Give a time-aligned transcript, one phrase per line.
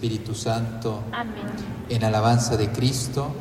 [0.00, 1.02] Espíritu Santo.
[1.12, 1.44] Amén.
[1.90, 3.34] En alabanza de Cristo.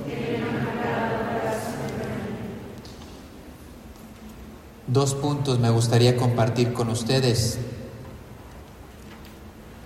[4.85, 7.59] Dos puntos me gustaría compartir con ustedes.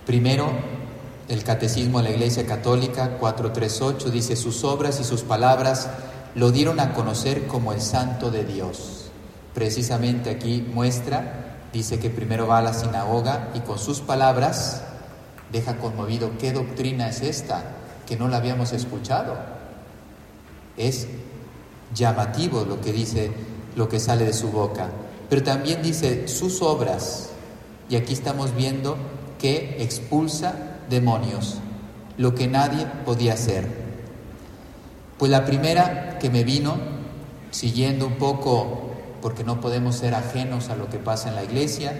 [0.04, 0.50] Primero,
[1.28, 5.88] el Catecismo de la Iglesia Católica 438 dice, sus obras y sus palabras
[6.34, 9.10] lo dieron a conocer como el Santo de Dios.
[9.54, 14.82] Precisamente aquí muestra, dice que primero va a la sinagoga y con sus palabras
[15.54, 17.62] deja conmovido, ¿qué doctrina es esta?
[18.06, 19.36] Que no la habíamos escuchado.
[20.76, 21.06] Es
[21.94, 23.30] llamativo lo que dice,
[23.76, 24.90] lo que sale de su boca.
[25.30, 27.30] Pero también dice sus obras.
[27.88, 28.96] Y aquí estamos viendo
[29.38, 30.54] que expulsa
[30.90, 31.58] demonios,
[32.16, 33.68] lo que nadie podía hacer.
[35.18, 36.78] Pues la primera que me vino,
[37.52, 38.90] siguiendo un poco,
[39.22, 41.96] porque no podemos ser ajenos a lo que pasa en la iglesia,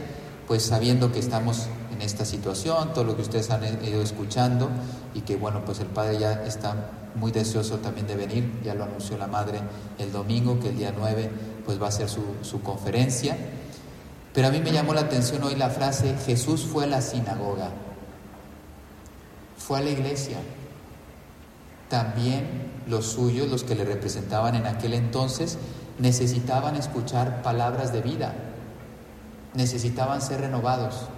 [0.49, 4.69] pues sabiendo que estamos en esta situación, todo lo que ustedes han ido escuchando
[5.15, 8.85] y que bueno, pues el Padre ya está muy deseoso también de venir, ya lo
[8.85, 9.61] anunció la Madre
[9.99, 11.31] el domingo, que el día 9
[11.65, 13.37] pues va a ser su, su conferencia.
[14.33, 17.71] Pero a mí me llamó la atención hoy la frase, Jesús fue a la sinagoga,
[19.57, 20.39] fue a la iglesia.
[21.89, 25.59] También los suyos, los que le representaban en aquel entonces,
[25.99, 28.35] necesitaban escuchar palabras de vida,
[29.55, 31.09] necesitaban ser renovados.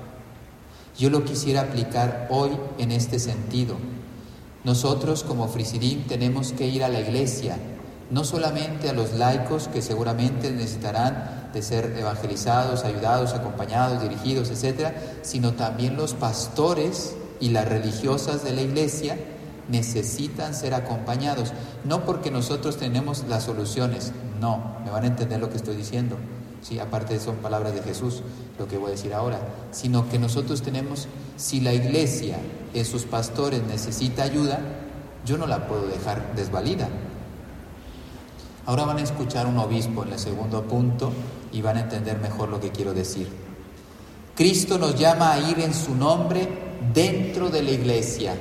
[0.99, 3.77] Yo lo quisiera aplicar hoy en este sentido.
[4.65, 7.59] Nosotros como Frisidim tenemos que ir a la iglesia,
[8.11, 14.95] no solamente a los laicos que seguramente necesitarán de ser evangelizados, ayudados, acompañados, dirigidos, etcétera,
[15.23, 19.19] sino también los pastores y las religiosas de la iglesia
[19.69, 21.53] necesitan ser acompañados,
[21.85, 26.17] no porque nosotros tenemos las soluciones, no, me van a entender lo que estoy diciendo.
[26.63, 28.23] Sí, aparte son palabras de Jesús,
[28.59, 29.39] lo que voy a decir ahora,
[29.71, 31.07] sino que nosotros tenemos,
[31.37, 32.39] si la iglesia
[32.85, 34.61] sus pastores necesita ayuda,
[35.25, 36.89] yo no la puedo dejar desvalida.
[38.67, 41.13] Ahora van a escuchar un obispo en el segundo punto
[41.53, 43.29] y van a entender mejor lo que quiero decir.
[44.35, 46.49] Cristo nos llama a ir en su nombre
[46.93, 48.35] dentro de la iglesia.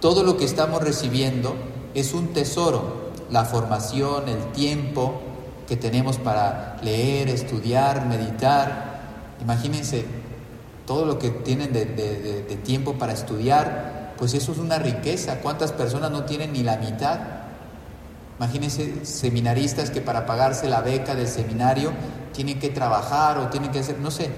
[0.00, 1.54] Todo lo que estamos recibiendo
[1.94, 5.20] es un tesoro, la formación, el tiempo,
[5.68, 9.00] que tenemos para leer, estudiar, meditar.
[9.42, 10.06] Imagínense
[10.86, 15.40] todo lo que tienen de, tiempo para estudiar, pues eso es una riqueza.
[15.40, 17.20] ¿Cuántas personas no tienen ni la mitad?
[18.38, 21.92] Imagínense seminaristas que para pagarse la beca del seminario
[22.32, 24.30] tienen que trabajar o tienen que hacer, no sé.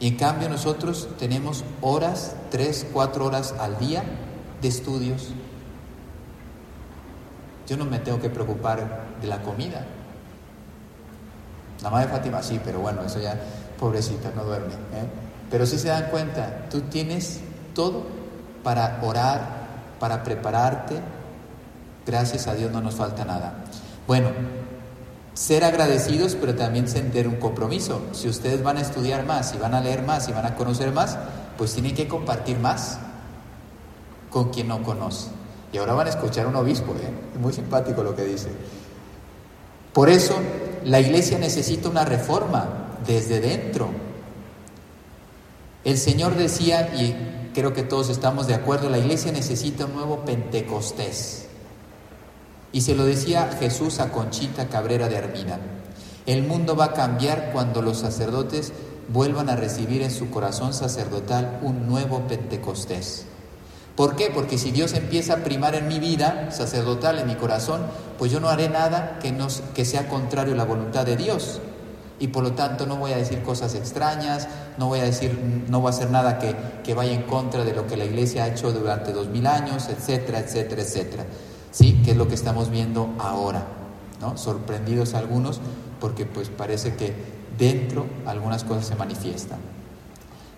[0.00, 4.02] Y en cambio nosotros tenemos horas, tres, cuatro horas al día
[4.62, 5.28] de estudios.
[7.68, 9.84] Yo no me tengo que preocupar de la comida.
[11.82, 13.38] La madre Fátima sí, pero bueno, eso ya,
[13.78, 14.72] pobrecita, no duerme.
[14.72, 15.06] ¿eh?
[15.50, 17.40] Pero si se dan cuenta, tú tienes
[17.74, 18.04] todo
[18.62, 19.40] para orar,
[20.00, 20.96] para prepararte.
[22.06, 23.64] Gracias a Dios no nos falta nada.
[24.06, 24.30] Bueno,
[25.34, 28.00] ser agradecidos, pero también sentir un compromiso.
[28.12, 30.92] Si ustedes van a estudiar más, y van a leer más, y van a conocer
[30.92, 31.18] más,
[31.58, 32.98] pues tienen que compartir más
[34.30, 35.28] con quien no conoce.
[35.72, 37.10] Y ahora van a escuchar un obispo, ¿eh?
[37.34, 38.48] es muy simpático lo que dice.
[39.92, 40.34] Por eso
[40.86, 43.88] la iglesia necesita una reforma desde dentro.
[45.82, 50.24] El Señor decía, y creo que todos estamos de acuerdo, la iglesia necesita un nuevo
[50.24, 51.46] Pentecostés.
[52.70, 55.58] Y se lo decía Jesús a Conchita Cabrera de Armida.
[56.24, 58.72] El mundo va a cambiar cuando los sacerdotes
[59.08, 63.26] vuelvan a recibir en su corazón sacerdotal un nuevo Pentecostés.
[63.96, 64.30] ¿Por qué?
[64.32, 67.80] Porque si Dios empieza a primar en mi vida sacerdotal, en mi corazón,
[68.18, 71.60] pues yo no haré nada que, no, que sea contrario a la voluntad de Dios.
[72.20, 75.80] Y por lo tanto no voy a decir cosas extrañas, no voy a decir, no
[75.80, 76.54] voy a hacer nada que,
[76.84, 79.88] que vaya en contra de lo que la iglesia ha hecho durante dos mil años,
[79.88, 81.24] etcétera, etcétera, etcétera.
[81.70, 82.00] ¿Sí?
[82.04, 83.66] Que es lo que estamos viendo ahora,
[84.20, 84.36] ¿no?
[84.36, 85.60] Sorprendidos algunos,
[86.00, 87.14] porque pues parece que
[87.58, 89.58] dentro algunas cosas se manifiestan.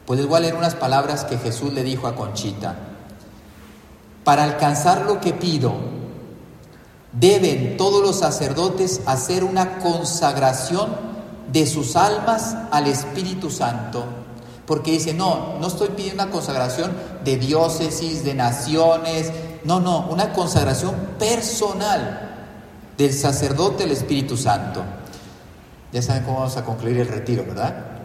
[0.06, 2.88] Pues les voy a leer unas palabras que Jesús le dijo a Conchita.
[4.28, 5.72] Para alcanzar lo que pido,
[7.12, 10.90] deben todos los sacerdotes hacer una consagración
[11.50, 14.04] de sus almas al Espíritu Santo.
[14.66, 16.92] Porque dice, no, no estoy pidiendo una consagración
[17.25, 19.32] de diócesis, de naciones,
[19.64, 22.50] no, no, una consagración personal
[22.98, 24.82] del sacerdote al Espíritu Santo.
[25.90, 27.98] Ya saben cómo vamos a concluir el retiro, ¿verdad?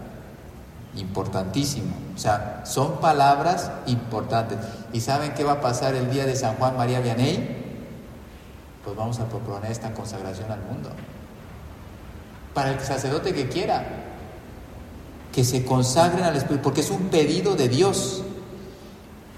[0.96, 1.96] Importantísimo.
[2.16, 4.60] O sea, son palabras importantes.
[4.92, 7.58] ¿Y saben qué va a pasar el día de San Juan María Vianney?
[8.84, 10.90] Pues vamos a proponer esta consagración al mundo.
[12.54, 13.86] Para el sacerdote que quiera,
[15.32, 18.24] que se consagren al Espíritu, porque es un pedido de Dios.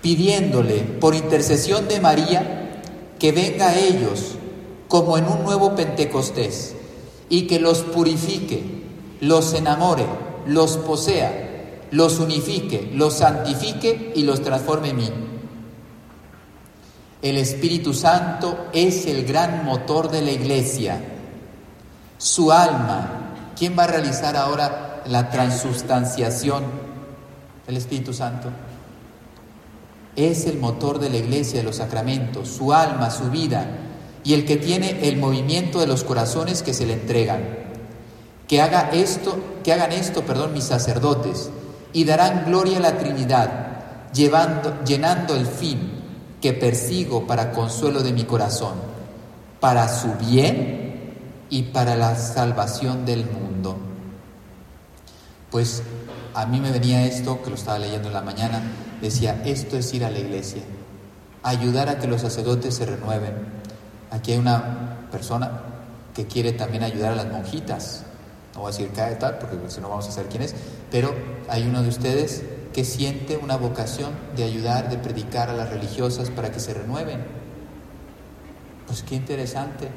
[0.02, 2.84] pidiéndole por intercesión de María
[3.18, 4.36] que venga a ellos
[4.88, 6.76] como en un nuevo Pentecostés
[7.28, 8.84] y que los purifique,
[9.20, 10.06] los enamore,
[10.46, 11.45] los posea,
[11.96, 15.10] los unifique, los santifique y los transforme en mí.
[17.22, 21.02] El Espíritu Santo es el gran motor de la iglesia.
[22.18, 26.66] Su alma, ¿quién va a realizar ahora la transubstanciación?
[27.66, 28.50] El Espíritu Santo.
[30.18, 33.68] Es el motor de la iglesia, de los sacramentos, su alma, su vida,
[34.26, 37.42] y el que tiene el movimiento de los corazones que se le entregan.
[38.50, 41.50] Que haga esto, que hagan esto, perdón, mis sacerdotes,
[41.96, 45.94] y darán gloria a la Trinidad, llenando el fin
[46.42, 48.74] que persigo para consuelo de mi corazón,
[49.62, 51.14] para su bien
[51.50, 53.78] y para la salvación del mundo.
[55.50, 55.84] Pues
[56.34, 58.62] a mí me venía esto, que lo estaba leyendo en la mañana,
[59.02, 60.64] decía, esto es ir a la iglesia,
[61.44, 63.56] ayudar a que los sacerdotes se renueven,
[64.12, 65.52] Aquí hay una persona
[66.14, 68.04] que quiere también ayudar a las monjitas.
[68.56, 70.56] No voy a decir cada tal, porque si no vamos a saber quién es,
[70.90, 71.14] pero
[71.50, 72.44] hay uno de ustedes
[72.74, 77.24] que siente una vocación de ayudar, de predicar a las religiosas para que se renueven.
[78.88, 79.90] Pues qué interesante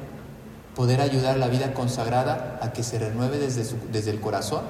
[0.75, 4.61] poder ayudar a la vida consagrada a que se renueve desde, desde el corazón.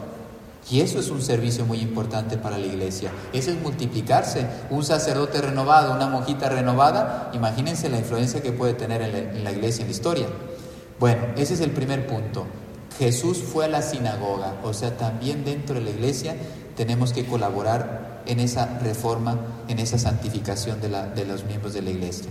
[0.70, 3.12] Y eso es un servicio muy importante para la iglesia.
[3.34, 4.46] Eso es multiplicarse.
[4.70, 9.82] Un sacerdote renovado, una monjita renovada, imagínense la influencia que puede tener en la, iglesia,
[9.82, 10.28] en la historia.
[11.00, 12.46] Bueno, ese es el primer punto.
[12.98, 16.36] Jesús fue a la sinagoga, o sea, también dentro de la iglesia
[16.76, 19.38] tenemos que colaborar en esa reforma,
[19.68, 22.30] en esa santificación de, los miembros de la iglesia.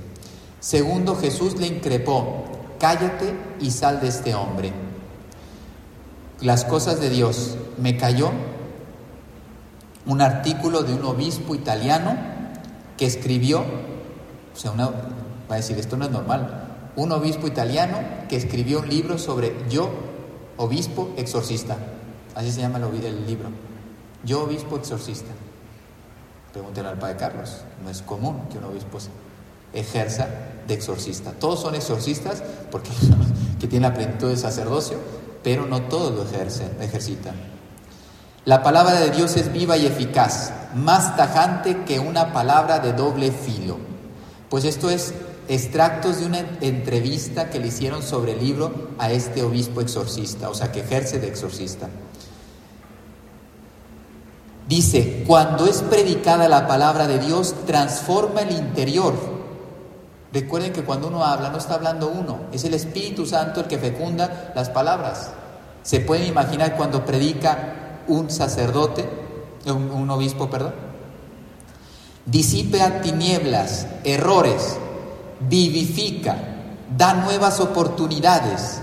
[0.61, 2.45] Segundo, Jesús le increpó,
[2.79, 4.73] cállate y sal de este hombre
[6.41, 8.31] las cosas de Dios, me cayó
[10.07, 12.17] un artículo de un obispo italiano
[12.97, 14.93] que escribió, o sea, va
[15.51, 19.91] a decir, esto no es normal, un obispo italiano que escribió un libro sobre yo,
[20.59, 21.77] obispo exorcista,
[22.35, 23.49] así se llama el libro,
[24.25, 25.31] yo, obispo exorcista.
[26.53, 28.99] Pregúntenle al padre Carlos, no es común que un obispo
[29.73, 30.29] ejerza
[30.67, 31.33] de exorcista.
[31.33, 32.91] Todos son exorcistas porque
[33.61, 34.99] que tienen la plenitud del sacerdocio,
[35.43, 37.35] pero no todos lo ejercen, ejercitan.
[38.45, 43.31] La palabra de Dios es viva y eficaz, más tajante que una palabra de doble
[43.31, 43.79] filo.
[44.49, 45.15] Pues esto es
[45.49, 50.55] extractos de una entrevista que le hicieron sobre el libro a este obispo exorcista, o
[50.55, 51.89] sea, que ejerce de exorcista.
[54.69, 59.15] Dice, cuando es predicada la palabra de Dios, transforma el interior.
[60.31, 63.79] Recuerden que cuando uno habla, no está hablando uno, es el Espíritu Santo el que
[63.79, 65.31] fecunda las palabras.
[65.83, 69.09] Se puede imaginar cuando predica un sacerdote,
[69.65, 70.75] un, obispo, perdón.
[72.27, 74.77] Disipe a tinieblas, errores,
[75.40, 76.37] vivifica,
[76.96, 78.81] da nuevas oportunidades,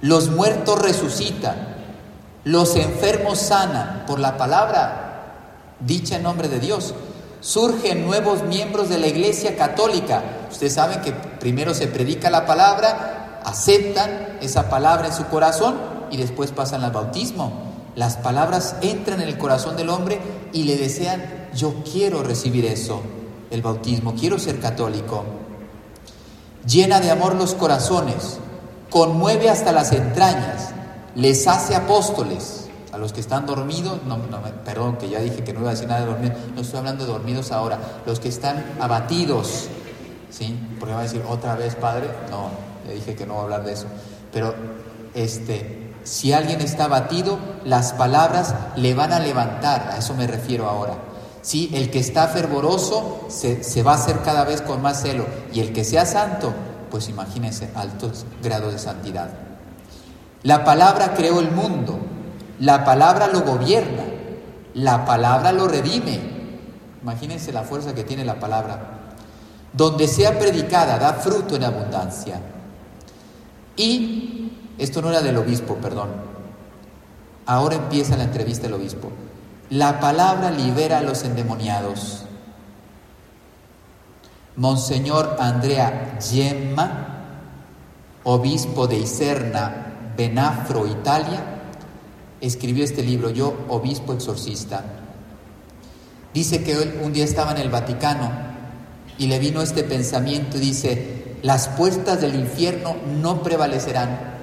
[0.00, 1.74] los muertos resucitan,
[2.44, 5.04] los enfermos sanan por la palabra
[5.80, 6.94] dicha en nombre de Dios.
[7.40, 10.22] Surgen nuevos miembros de la Iglesia Católica.
[10.50, 15.76] Ustedes saben que primero se predica la palabra, aceptan esa palabra en su corazón
[16.10, 17.52] y después pasan al bautismo.
[17.96, 20.18] Las palabras entran en el corazón del hombre
[20.52, 23.02] y le desean, yo quiero recibir eso,
[23.50, 25.24] el bautismo, quiero ser católico.
[26.66, 28.38] Llena de amor los corazones,
[28.90, 30.70] conmueve hasta las entrañas,
[31.14, 32.60] les hace apóstoles.
[32.92, 34.18] A los que están dormidos, no,
[34.64, 37.04] perdón, que ya dije que no iba a decir nada de dormir, no estoy hablando
[37.04, 39.66] de dormidos ahora, los que están abatidos,
[40.30, 40.56] ¿sí?
[40.78, 42.50] Porque va a decir otra vez, Padre, no,
[42.86, 43.86] le dije que no voy a hablar de eso,
[44.32, 44.54] pero
[45.12, 50.68] este, si alguien está abatido, las palabras le van a levantar, a eso me refiero
[50.68, 50.94] ahora.
[51.44, 55.60] Si el que está fervoroso se, va a hacer cada vez con más celo y
[55.60, 56.54] el que sea santo,
[56.90, 59.28] pues imagínense altos grados de santidad.
[60.42, 61.98] La palabra creó el mundo,
[62.60, 64.04] la palabra lo gobierna,
[64.72, 66.18] la palabra lo redime.
[67.02, 69.10] Imagínense la fuerza que tiene la palabra.
[69.70, 72.40] Donde sea predicada da fruto en abundancia.
[73.76, 76.08] Y esto no era del obispo, perdón.
[77.44, 79.10] Ahora empieza la entrevista del obispo.
[79.70, 82.22] La palabra libera a los endemoniados.
[84.56, 87.24] Monseñor Andrea Gemma,
[88.24, 91.42] obispo de Iserna, Benafro, Italia,
[92.40, 94.84] escribió este libro, Yo, obispo exorcista.
[96.34, 98.30] Dice que un día estaba en el Vaticano
[99.18, 104.33] y le vino este pensamiento dice, las puertas del infierno no prevalecerán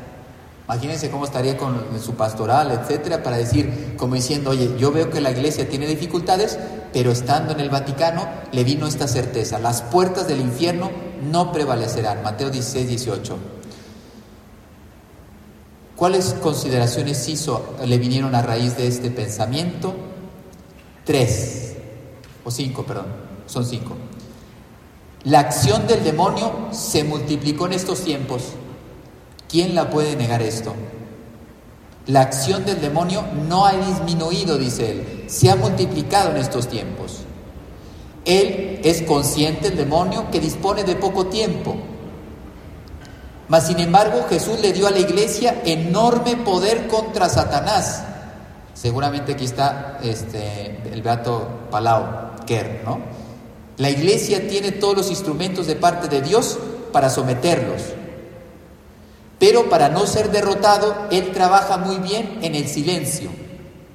[0.71, 5.19] Imagínense cómo estaría con su pastoral, etcétera, para decir, como diciendo, oye, yo veo que
[5.19, 6.57] la iglesia tiene dificultades,
[6.93, 10.89] pero estando en el Vaticano le vino esta certeza: las puertas del infierno
[11.29, 12.23] no prevalecerán.
[12.23, 13.37] Mateo 16, 18.
[15.97, 19.93] ¿Cuáles consideraciones hizo, le vinieron a raíz de este pensamiento?
[21.03, 21.73] Tres,
[22.45, 23.07] o cinco, perdón,
[23.45, 23.97] son cinco.
[25.25, 28.53] La acción del demonio se multiplicó en estos tiempos.
[29.51, 30.73] ¿Quién la puede negar esto?
[32.07, 37.19] La acción del demonio no ha disminuido, dice él, se ha multiplicado en estos tiempos.
[38.25, 41.75] Él es consciente, el demonio, que dispone de poco tiempo
[43.51, 48.01] mas sin embargo Jesús le dio a la iglesia enorme poder contra Satanás.
[48.73, 53.01] Seguramente aquí está este, el beato Palau, Kerr, ¿no?
[53.75, 56.59] La iglesia tiene todos los instrumentos de parte de Dios
[56.93, 57.81] para someterlos.
[59.41, 63.31] Pero para no ser derrotado, Él trabaja muy bien en el silencio,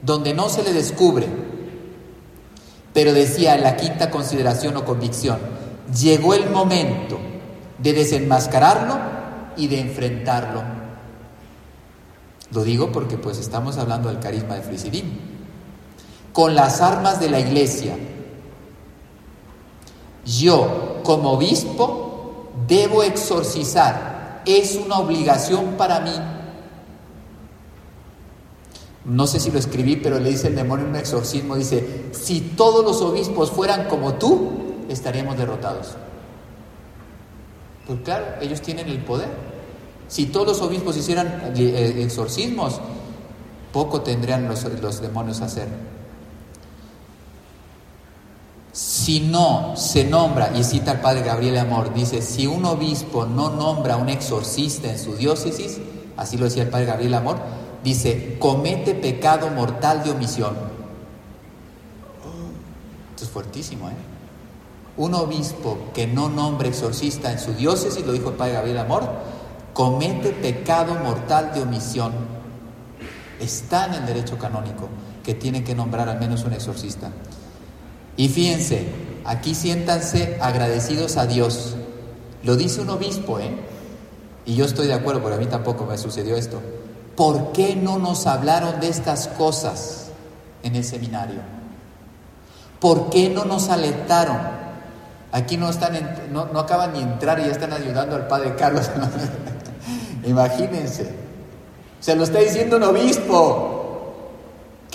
[0.02, 1.28] donde no se le descubre.
[2.92, 5.38] Pero decía la quinta consideración o convicción,
[5.96, 7.20] llegó el momento
[7.78, 8.98] de desenmascararlo
[9.56, 10.64] y de enfrentarlo.
[12.50, 15.20] Lo digo porque pues estamos hablando del carisma de Frisidín.
[16.32, 17.96] Con las armas de la iglesia,
[20.24, 24.15] yo como obispo debo exorcizar.
[24.46, 26.12] Es una obligación para mí.
[29.04, 32.40] No sé si lo escribí, pero le dice el demonio en un exorcismo, dice, si
[32.40, 34.52] todos los obispos fueran como tú,
[34.88, 35.94] estaríamos derrotados.
[37.86, 39.28] Pues claro, ellos tienen el poder.
[40.08, 42.80] Si todos los obispos hicieran eh, exorcismos,
[43.72, 45.68] poco tendrían los, los demonios a hacer.
[49.06, 53.50] Si no se nombra, y cita al padre Gabriel Amor, dice, si un obispo no
[53.50, 55.78] nombra a un exorcista en su diócesis,
[56.16, 57.36] así lo decía el padre Gabriel Amor,
[57.84, 60.56] dice, comete pecado mortal de omisión.
[63.10, 63.94] Esto es fuertísimo, ¿eh?
[64.96, 69.08] Un obispo que no nombre exorcista en su diócesis, lo dijo el padre Gabriel Amor,
[69.72, 72.12] comete pecado mortal de omisión.
[73.38, 74.88] Está en el derecho canónico
[75.22, 77.12] que tiene que nombrar al menos un exorcista.
[78.16, 78.86] Y fíjense,
[79.24, 81.76] aquí siéntanse agradecidos a Dios.
[82.42, 83.50] Lo dice un obispo, ¿eh?
[84.46, 86.60] Y yo estoy de acuerdo, porque a mí tampoco me sucedió esto.
[87.16, 90.08] ¿Por qué no nos hablaron de estas cosas
[90.62, 91.40] en el seminario?
[92.80, 94.38] ¿Por qué no nos alertaron?
[95.32, 95.94] Aquí no, están
[96.30, 98.90] no, acaban ni entrar y ya están ayudando al padre Carlos.
[100.24, 101.12] Imagínense.
[102.00, 103.75] Se lo está diciendo un obispo.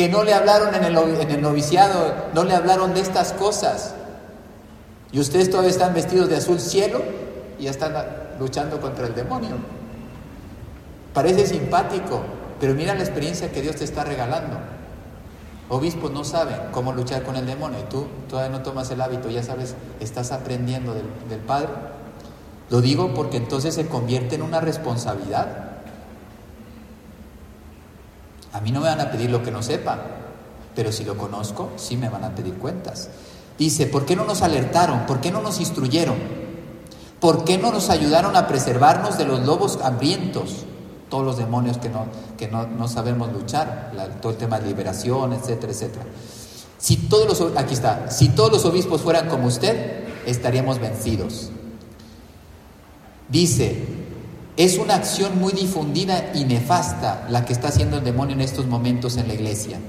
[0.01, 3.93] Que no le hablaron en el, noviciado, no le hablaron de estas cosas.
[5.11, 7.03] Y ustedes todavía están vestidos de azul cielo
[7.59, 7.93] y ya están
[8.39, 9.57] luchando contra el demonio.
[11.13, 12.23] Parece simpático,
[12.59, 14.57] pero mira la experiencia que Dios te está regalando.
[15.69, 19.29] Obispos no saben cómo luchar con el demonio y tú todavía no tomas el hábito,
[19.29, 21.69] ya sabes, estás aprendiendo del, Padre.
[22.71, 25.70] Lo digo porque entonces se convierte en una responsabilidad.
[28.53, 29.99] A mí no me van a pedir lo que no sepa,
[30.75, 33.09] pero si lo conozco, sí me van a pedir cuentas.
[33.57, 35.05] Dice, ¿por qué no nos alertaron?
[35.05, 36.15] ¿Por qué no nos instruyeron?
[37.19, 40.65] ¿Por qué no nos ayudaron a preservarnos de los lobos hambrientos?
[41.11, 42.05] todos los demonios que no,
[42.37, 43.91] que no, sabemos luchar,
[44.21, 46.05] todo el tema de liberación, etcétera, etcétera.
[46.77, 51.49] Si todos los, aquí está, si todos los obispos fueran como usted, estaríamos vencidos.
[53.27, 53.85] Dice,
[54.63, 58.67] es una acción muy difundida y nefasta la que está haciendo el demonio en estos
[58.67, 59.79] momentos en la iglesia.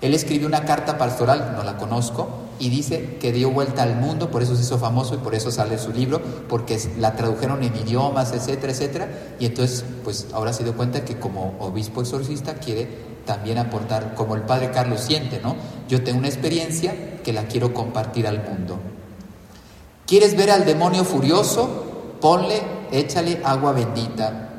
[0.00, 4.30] Él escribió una carta pastoral, no la conozco, y dice que dio vuelta al mundo,
[4.30, 7.76] por eso se hizo famoso y por eso sale su libro, porque la tradujeron en
[7.76, 9.08] idiomas, etcétera, etcétera,
[9.38, 12.88] y entonces pues ahora se dio cuenta que como obispo exorcista quiere
[13.26, 15.54] también aportar, como el padre Carlos siente, ¿no?
[15.88, 18.78] Yo tengo una experiencia que la quiero compartir al mundo.
[20.06, 22.16] ¿Quieres ver al demonio furioso?
[22.20, 24.50] Ponle, échale agua bendita.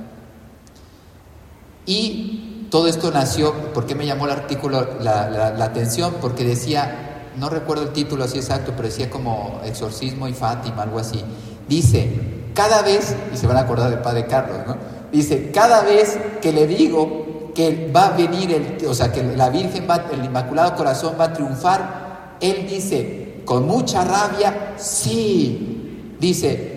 [1.86, 6.16] Y todo esto nació, ¿por qué me llamó el artículo la, atención?
[6.20, 11.00] Porque decía, no recuerdo el título así exacto, pero decía como exorcismo y Fátima, algo
[11.00, 11.24] así.
[11.68, 14.78] Dice, cada vez, y se van a acordar del padre Carlos, ¿no?
[15.12, 19.50] Dice, cada vez que le digo que va a venir, el, o sea, que la
[19.50, 26.16] Virgen, va, el Inmaculado Corazón va a triunfar, él dice, con mucha rabia, sí.
[26.20, 26.73] Dice,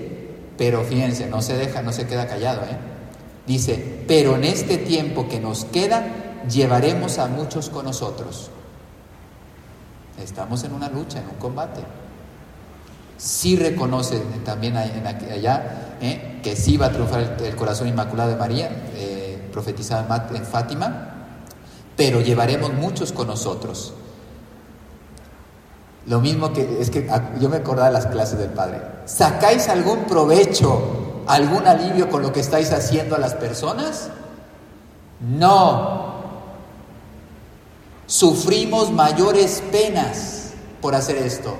[0.57, 2.77] pero fíjense, no se deja, no se queda callado, ¿eh?
[3.47, 6.05] Dice, pero en este tiempo que nos queda,
[6.51, 8.51] llevaremos a muchos con nosotros.
[10.21, 11.81] Estamos en una lucha, en un combate.
[13.19, 16.41] Sí reconoce también allá ¿eh?
[16.43, 21.15] que sí va a triunfar el, corazón inmaculado de María, eh, profetizaba en Fátima,
[21.97, 23.95] pero llevaremos muchos con nosotros.
[26.07, 28.81] Lo mismo que es que ah, yo me acordaba de las clases del Padre.
[29.07, 34.11] ¿Sacáis algún provecho, algún alivio con lo que estáis haciendo a las personas?
[35.21, 36.15] No.
[38.07, 41.57] Sufrimos mayores penas por hacer esto.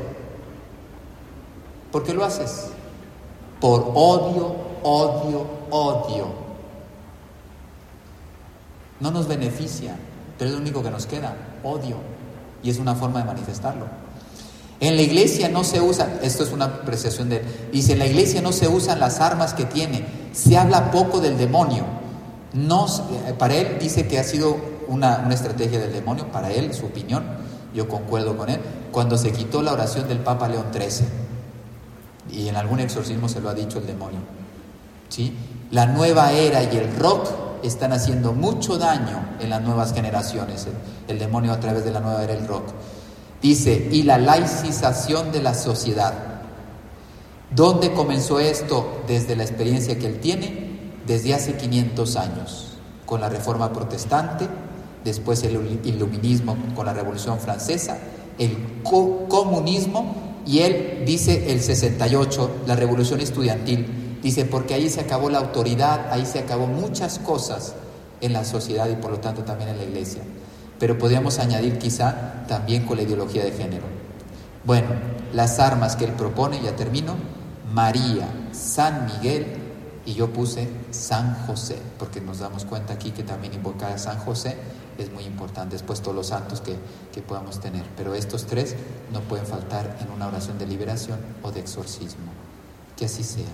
[1.91, 2.69] ¿Por qué lo haces?
[3.61, 6.27] Por odio, odio, odio.
[9.01, 9.97] No nos beneficia,
[10.39, 11.97] pero es lo único que nos queda, odio.
[12.63, 14.06] Y es una forma de manifestarlo.
[14.79, 17.43] En la iglesia no se usan, esto es una apreciación de él,
[17.73, 21.39] dice, en la iglesia no se usan las armas que tiene, se habla poco del
[21.39, 21.85] demonio.
[22.53, 24.57] No, eh, para él dice que ha sido
[24.89, 27.25] una, una estrategia del demonio, para él, su opinión,
[27.75, 28.61] yo concuerdo con él,
[28.93, 31.07] cuando se quitó la oración del Papa León XIII,
[32.31, 34.19] y en algún exorcismo se lo ha dicho el demonio.
[35.09, 35.35] ¿sí?
[35.71, 37.29] La nueva era y el rock
[37.63, 42.01] están haciendo mucho daño en las nuevas generaciones, el, el demonio a través de la
[42.01, 42.67] nueva era el rock.
[43.47, 46.15] Dice, y la laicización de la sociedad.
[47.55, 49.03] ¿Dónde comenzó esto?
[49.07, 52.73] Desde la experiencia que él tiene, desde hace 500 años,
[53.05, 54.49] con la Reforma Protestante,
[55.05, 57.99] después el Iluminismo con la Revolución Francesa,
[58.37, 65.31] el comunismo y él dice el 68, la Revolución Estudiantil, dice, porque ahí se acabó
[65.31, 67.77] la autoridad, ahí se acabó muchas cosas
[68.21, 70.23] en la sociedad y por lo tanto también en la iglesia
[70.79, 73.85] pero podríamos añadir quizá también con la ideología de género.
[74.65, 74.89] Bueno,
[75.33, 77.15] las armas que él propone, ya termino,
[77.73, 79.47] María, San Miguel
[80.05, 84.19] y yo puse San José, porque nos damos cuenta aquí que también invocar a San
[84.19, 84.57] José
[84.99, 86.77] es muy importante, después todos los santos que,
[87.13, 88.77] que podamos tener, pero estos tres
[89.13, 92.33] no pueden faltar en una oración de liberación o de exorcismo.
[92.97, 93.45] Que así sea.